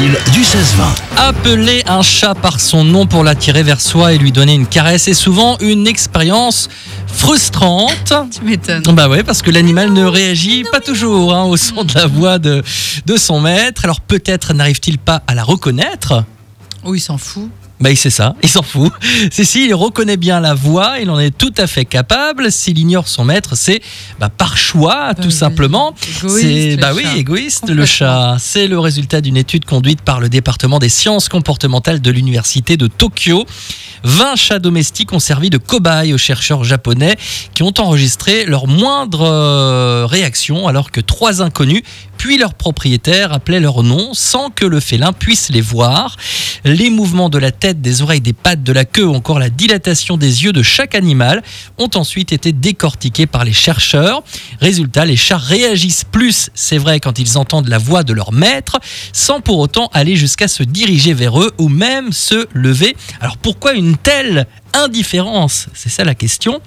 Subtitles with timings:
[0.00, 0.56] fil du 16-20.
[1.18, 5.08] Appeler un chat par son nom pour l'attirer vers soi et lui donner une caresse
[5.08, 6.68] est souvent une expérience
[7.06, 8.14] frustrante.
[8.32, 8.82] Tu m'étonnes.
[8.94, 12.38] Bah ouais, parce que l'animal ne réagit pas toujours hein, au son de la voix
[12.38, 12.62] de,
[13.04, 13.84] de son maître.
[13.84, 16.24] Alors peut-être n'arrive-t-il pas à la reconnaître?
[16.82, 17.50] Oh, il s'en fout.
[17.80, 18.92] Bah, c'est ça, il s'en fout.
[19.30, 22.52] C'est si il reconnaît bien la voix, il en est tout à fait capable.
[22.52, 23.80] S'il ignore son maître, c'est
[24.18, 25.94] bah, par choix, tout Euh, simplement.
[26.00, 28.36] C'est bah oui, égoïste le chat.
[28.38, 32.86] C'est le résultat d'une étude conduite par le département des sciences comportementales de l'université de
[32.86, 33.46] Tokyo.
[34.04, 37.16] 20 chats domestiques ont servi de cobayes aux chercheurs japonais
[37.54, 41.82] qui ont enregistré leurs moindres euh, réactions alors que trois inconnus
[42.20, 46.18] puis leurs propriétaires appelaient leur nom sans que le félin puisse les voir.
[46.66, 49.48] Les mouvements de la tête, des oreilles, des pattes, de la queue ou encore la
[49.48, 51.42] dilatation des yeux de chaque animal
[51.78, 54.22] ont ensuite été décortiqués par les chercheurs.
[54.60, 58.78] Résultat, les chats réagissent plus, c'est vrai, quand ils entendent la voix de leur maître,
[59.14, 62.98] sans pour autant aller jusqu'à se diriger vers eux ou même se lever.
[63.22, 65.68] Alors pourquoi une telle indifférence?
[65.72, 66.60] C'est ça la question.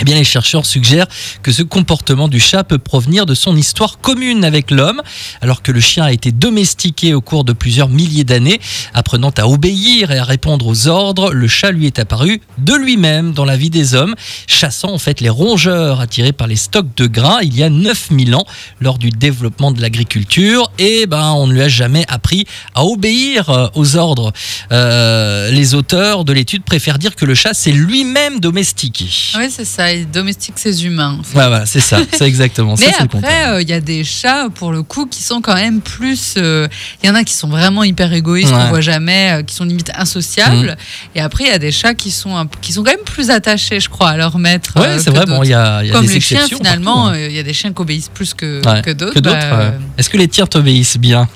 [0.00, 1.06] Eh bien, les chercheurs suggèrent
[1.42, 5.02] que ce comportement du chat peut provenir de son histoire commune avec l'homme,
[5.42, 8.60] alors que le chien a été domestiqué au cours de plusieurs milliers d'années.
[8.94, 13.32] Apprenant à obéir et à répondre aux ordres, le chat lui est apparu de lui-même
[13.32, 14.14] dans la vie des hommes,
[14.46, 18.34] chassant en fait les rongeurs attirés par les stocks de grains il y a 9000
[18.34, 18.46] ans
[18.80, 20.70] lors du développement de l'agriculture.
[20.78, 24.32] Et ben, on ne lui a jamais appris à obéir euh, aux ordres.
[24.72, 29.06] Euh, les auteurs de l'étude préfèrent dire que le chat s'est lui-même domestiqué.
[29.36, 29.89] Oui, c'est ça.
[30.12, 31.18] Domestique ses humains.
[31.20, 31.36] en fait.
[31.38, 32.84] Ouais, voilà, c'est ça, c'est exactement ça.
[32.86, 35.54] Mais c'est après, euh, il y a des chats, pour le coup, qui sont quand
[35.54, 36.34] même plus.
[36.36, 36.66] euh,
[37.02, 39.64] Il y en a qui sont vraiment hyper égoïstes, qu'on voit jamais, euh, qui sont
[39.64, 40.76] limite insociables.
[41.14, 43.30] Et après, il y a des chats qui sont, un qui sont quand même plus
[43.30, 44.72] attachés, je crois, à leur maître.
[44.80, 47.12] Ouais, c'est vrai, bon, il y a, il y a Comme des les chiens, finalement,
[47.14, 49.20] il y a des chiens qui obéissent plus que, que d'autres.
[49.20, 49.72] bah.
[49.98, 51.28] Est-ce que les tirs t'obéissent bien?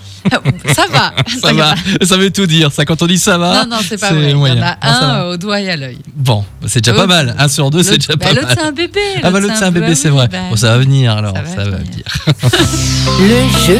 [0.75, 1.13] Ça va.
[1.41, 2.73] Ça va, ça veut tout dire.
[2.73, 4.25] Ça, quand on dit ça va, Non, non, c'est pas vrai.
[4.25, 4.63] Il y en moyen.
[4.63, 5.29] a un va.
[5.29, 5.99] au doigt et à l'œil.
[6.15, 7.37] bon, bah, c'est déjà pas L'autre- mal.
[7.39, 8.57] Un sur deux, c'est déjà Bah, pas L'autre, mal.
[8.59, 9.01] c'est un bébé.
[9.23, 10.29] Ah bah l'autre c'est un bébé, c'est vrai.
[10.29, 11.85] bah, Bon, ça va venir alors, ça va ça va venir.
[11.87, 12.05] venir.
[13.21, 13.73] Le jeu